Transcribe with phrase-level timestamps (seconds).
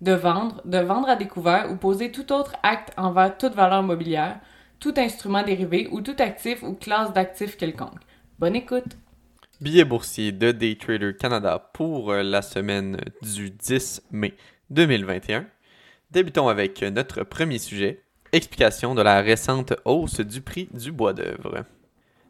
[0.00, 4.40] de vendre, de vendre à découvert ou poser tout autre acte envers toute valeur mobilière,
[4.78, 8.00] tout instrument dérivé ou tout actif ou classe d'actifs quelconque.
[8.38, 8.96] Bonne écoute!
[9.60, 14.34] Billet boursier de Daytrader Canada pour euh, la semaine du 10 mai
[14.70, 15.46] 2021.
[16.12, 21.64] Débutons avec notre premier sujet, explication de la récente hausse du prix du bois d'œuvre.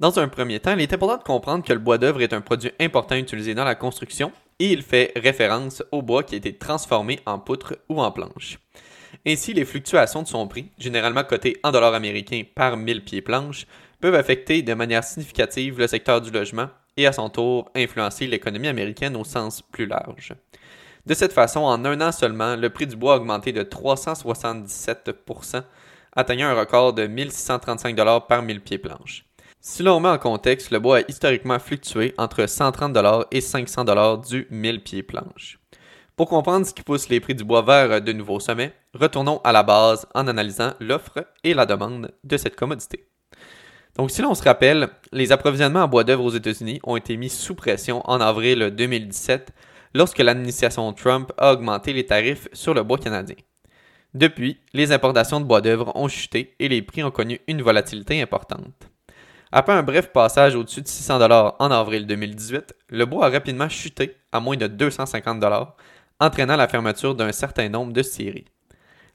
[0.00, 2.40] Dans un premier temps, il est important de comprendre que le bois d'œuvre est un
[2.40, 4.32] produit important utilisé dans la construction
[4.62, 8.60] et il fait référence au bois qui a été transformé en poutre ou en planche.
[9.26, 13.66] Ainsi, les fluctuations de son prix, généralement coté en dollars américains par 1000 pieds planches,
[14.00, 18.68] peuvent affecter de manière significative le secteur du logement et à son tour influencer l'économie
[18.68, 20.32] américaine au sens plus large.
[21.06, 25.64] De cette façon, en un an seulement, le prix du bois a augmenté de 377%
[26.14, 27.96] atteignant un record de 1635
[28.28, 29.24] par 1000 pieds planches.
[29.64, 32.98] Si l'on met en contexte, le bois a historiquement fluctué entre 130
[33.30, 35.60] et 500 du 1000 pieds planches.
[36.16, 39.52] Pour comprendre ce qui pousse les prix du bois vers de nouveaux sommets, retournons à
[39.52, 43.06] la base en analysant l'offre et la demande de cette commodité.
[43.96, 47.30] Donc si l'on se rappelle, les approvisionnements en bois d'œuvre aux États-Unis ont été mis
[47.30, 49.52] sous pression en avril 2017
[49.94, 53.36] lorsque l'administration Trump a augmenté les tarifs sur le bois canadien.
[54.12, 58.20] Depuis, les importations de bois d'œuvre ont chuté et les prix ont connu une volatilité
[58.20, 58.91] importante.
[59.54, 63.68] Après un bref passage au-dessus de 600 dollars en avril 2018, le bois a rapidement
[63.68, 65.76] chuté à moins de 250 dollars,
[66.20, 68.46] entraînant la fermeture d'un certain nombre de séries.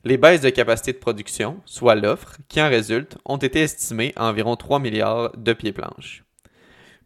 [0.03, 4.25] Les baisses de capacité de production, soit l'offre, qui en résulte, ont été estimées à
[4.25, 6.23] environ 3 milliards de pieds planches.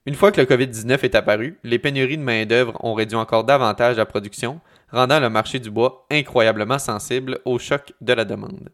[0.05, 3.95] Une fois que le COVID-19 est apparu, les pénuries de main-d'œuvre ont réduit encore davantage
[3.95, 4.59] la production,
[4.91, 8.71] rendant le marché du bois incroyablement sensible au choc de la demande.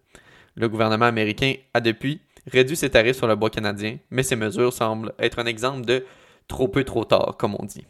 [0.56, 4.74] Le gouvernement américain a depuis réduit ses tarifs sur le bois canadien, mais ces mesures
[4.74, 6.06] semblent être un exemple de
[6.48, 7.86] trop peu trop tard, comme on dit.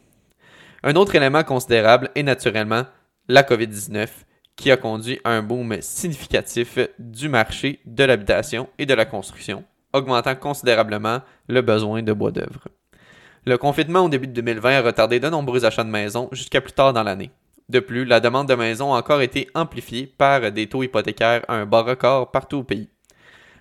[0.82, 2.84] Un autre élément considérable est naturellement
[3.28, 4.08] la COVID-19,
[4.56, 9.64] qui a conduit à un boom significatif du marché de l'habitation et de la construction,
[9.92, 12.68] augmentant considérablement le besoin de bois d'œuvre.
[13.46, 16.72] Le confinement au début de 2020 a retardé de nombreux achats de maisons jusqu'à plus
[16.72, 17.30] tard dans l'année.
[17.68, 21.54] De plus, la demande de maisons a encore été amplifiée par des taux hypothécaires à
[21.54, 22.88] un bas record partout au pays.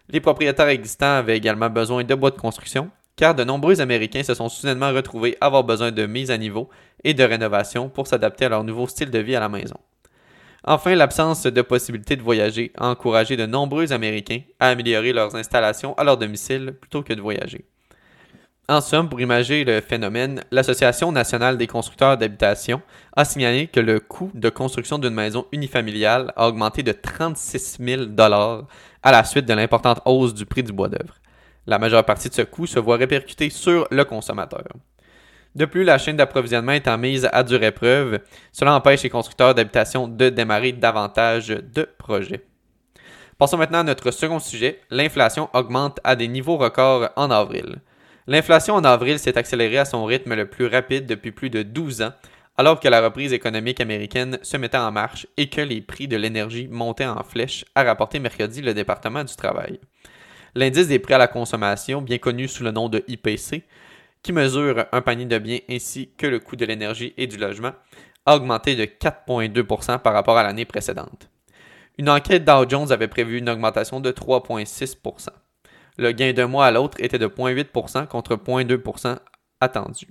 [0.09, 4.34] Les propriétaires existants avaient également besoin de bois de construction, car de nombreux Américains se
[4.34, 6.69] sont soudainement retrouvés avoir besoin de mise à niveau
[7.03, 9.78] et de rénovation pour s'adapter à leur nouveau style de vie à la maison.
[10.63, 15.94] Enfin, l'absence de possibilité de voyager a encouragé de nombreux Américains à améliorer leurs installations
[15.96, 17.66] à leur domicile plutôt que de voyager.
[18.69, 22.81] En somme, pour imaginer le phénomène, l'Association nationale des constructeurs d'habitation
[23.16, 28.01] a signalé que le coût de construction d'une maison unifamiliale a augmenté de 36 000
[28.19, 31.16] à la suite de l'importante hausse du prix du bois d'œuvre.
[31.66, 34.66] La majeure partie de ce coût se voit répercuter sur le consommateur.
[35.55, 38.19] De plus, la chaîne d'approvisionnement étant mise à dure épreuve,
[38.51, 42.44] cela empêche les constructeurs d'habitation de démarrer davantage de projets.
[43.38, 44.81] Passons maintenant à notre second sujet.
[44.89, 47.78] L'inflation augmente à des niveaux records en avril.
[48.30, 52.02] L'inflation en avril s'est accélérée à son rythme le plus rapide depuis plus de 12
[52.02, 52.12] ans,
[52.58, 56.18] alors que la reprise économique américaine se mettait en marche et que les prix de
[56.18, 59.80] l'énergie montaient en flèche, a rapporté mercredi le département du travail.
[60.56, 63.64] L'indice des prix à la consommation, bien connu sous le nom de IPC,
[64.24, 67.72] qui mesure un panier de biens ainsi que le coût de l'énergie et du logement,
[68.26, 71.30] a augmenté de 4,2% par rapport à l'année précédente.
[71.98, 74.98] Une enquête Dow Jones avait prévu une augmentation de 3,6
[75.97, 79.18] le gain d'un mois à l'autre était de 0,8% contre 0,2%
[79.59, 80.08] attendu.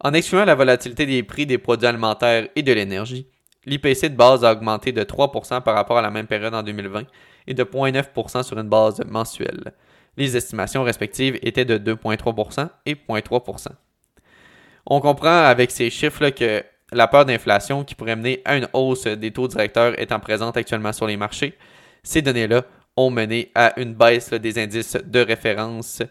[0.00, 3.28] En excluant la volatilité des prix des produits alimentaires et de l'énergie,
[3.64, 7.04] l'IPC de base a augmenté de 3% par rapport à la même période en 2020
[7.46, 9.72] et de 0,9% sur une base mensuelle.
[10.16, 13.68] Les estimations respectives étaient de 2,3% et 0,3%.
[14.86, 19.06] On comprend avec ces chiffres que la peur d'inflation qui pourrait mener à une hausse
[19.06, 21.56] des taux directeurs étant présente actuellement sur les marchés,
[22.02, 22.64] ces données-là
[22.96, 26.02] ont mené à une baisse des indices de référence,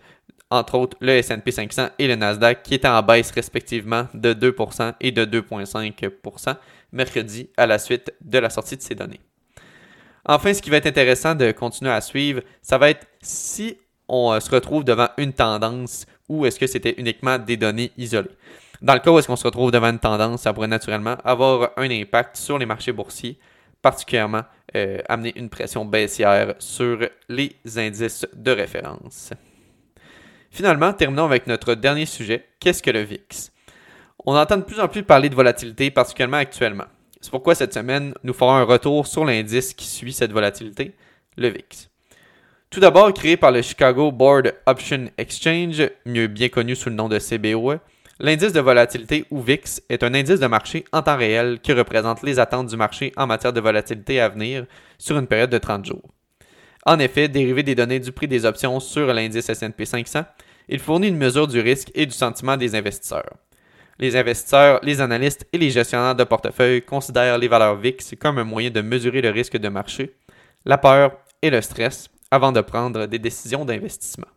[0.50, 4.94] entre autres le S&P 500 et le Nasdaq, qui étaient en baisse respectivement de 2%
[5.00, 6.56] et de 2,5%
[6.92, 9.22] mercredi à la suite de la sortie de ces données.
[10.26, 14.32] Enfin, ce qui va être intéressant de continuer à suivre, ça va être si on
[14.34, 18.30] euh, se retrouve devant une tendance ou est-ce que c'était uniquement des données isolées.
[18.82, 21.72] Dans le cas où est-ce qu'on se retrouve devant une tendance, ça pourrait naturellement avoir
[21.78, 23.40] un impact sur les marchés boursiers
[23.82, 24.44] particulièrement
[24.76, 29.32] euh, amener une pression baissière sur les indices de référence.
[30.50, 33.52] Finalement, terminons avec notre dernier sujet, qu'est-ce que le VIX?
[34.26, 36.86] On entend de plus en plus parler de volatilité, particulièrement actuellement.
[37.22, 40.94] C'est pourquoi cette semaine, nous ferons un retour sur l'indice qui suit cette volatilité,
[41.38, 41.90] le VIX.
[42.70, 47.10] Tout d'abord créé par le Chicago Board Option Exchange, mieux bien connu sous le nom
[47.10, 47.80] de CBOE,
[48.24, 52.22] L'indice de volatilité ou VIX est un indice de marché en temps réel qui représente
[52.22, 54.68] les attentes du marché en matière de volatilité à venir
[55.00, 56.08] sur une période de 30 jours.
[56.86, 60.24] En effet, dérivé des données du prix des options sur l'indice S&P 500,
[60.70, 63.38] il fournit une mesure du risque et du sentiment des investisseurs.
[63.98, 68.44] Les investisseurs, les analystes et les gestionnaires de portefeuille considèrent les valeurs VIX comme un
[68.44, 70.16] moyen de mesurer le risque de marché,
[70.64, 74.28] la peur et le stress avant de prendre des décisions d'investissement.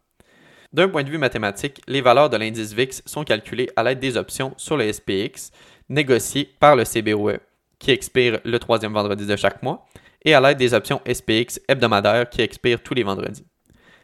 [0.75, 4.17] D'un point de vue mathématique, les valeurs de l'indice VIX sont calculées à l'aide des
[4.17, 5.53] options sur le SPX
[5.89, 7.39] négociées par le CBOE,
[7.79, 9.87] qui expire le troisième vendredi de chaque mois,
[10.25, 13.47] et à l'aide des options SPX hebdomadaires qui expirent tous les vendredis.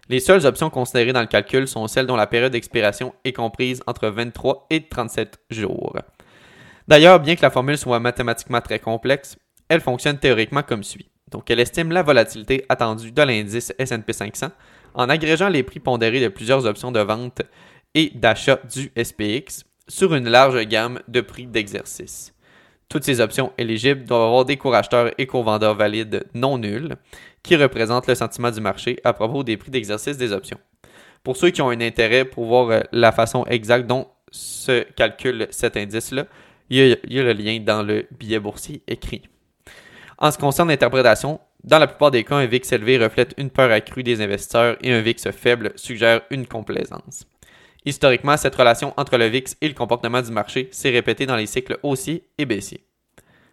[0.09, 3.83] Les seules options considérées dans le calcul sont celles dont la période d'expiration est comprise
[3.89, 5.97] entre 23 et 37 jours.
[6.87, 9.37] D'ailleurs, bien que la formule soit mathématiquement très complexe,
[9.69, 11.11] elle fonctionne théoriquement comme suit.
[11.33, 14.51] Donc, elle estime la volatilité attendue de l'indice S&P 500
[14.95, 17.43] en agrégeant les prix pondérés de plusieurs options de vente
[17.95, 22.35] et d'achat du SPX sur une large gamme de prix d'exercice.
[22.89, 26.97] Toutes ces options éligibles doivent avoir des cours acheteurs et cours vendeurs valides non nuls
[27.43, 30.59] qui représentent le sentiment du marché à propos des prix d'exercice des options.
[31.23, 35.47] Pour ceux qui ont un intérêt pour voir euh, la façon exacte dont se calcule
[35.51, 36.27] cet indice-là,
[36.71, 39.23] il, y a le lien dans le billet boursier écrit.
[40.19, 43.51] En ce qui concerne l'interprétation, dans la plupart des cas, un VIX élevé reflète une
[43.51, 47.27] peur accrue des investisseurs et un VIX faible suggère une complaisance.
[47.85, 51.47] Historiquement, cette relation entre le VIX et le comportement du marché s'est répétée dans les
[51.47, 52.85] cycles haussiers et baissiers.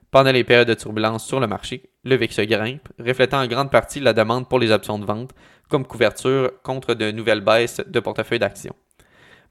[0.10, 4.00] Pendant les périodes de turbulence sur le marché, le VIX grimpe, reflétant en grande partie
[4.00, 5.32] la demande pour les options de vente
[5.70, 8.76] comme couverture contre de nouvelles baisses de portefeuille d'actions.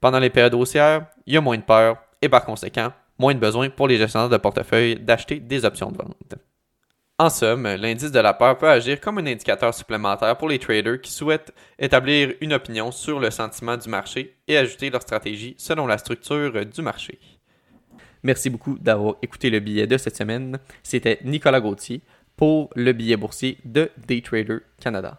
[0.01, 3.39] Pendant les périodes haussières, il y a moins de peur et par conséquent, moins de
[3.39, 6.37] besoin pour les gestionnaires de portefeuille d'acheter des options de vente.
[7.19, 11.01] En somme, l'indice de la peur peut agir comme un indicateur supplémentaire pour les traders
[11.01, 15.87] qui souhaitent établir une opinion sur le sentiment du marché et ajuster leur stratégie selon
[15.87, 17.19] la structure du marché.
[18.23, 20.59] Merci beaucoup d'avoir écouté le billet de cette semaine.
[20.83, 22.03] C'était Nicolas Gauthier
[22.37, 25.15] pour le billet boursier de Daytrader Canada.